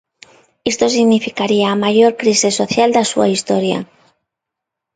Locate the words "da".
2.95-3.03